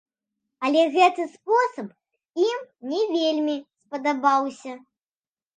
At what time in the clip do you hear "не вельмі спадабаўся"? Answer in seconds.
2.95-4.73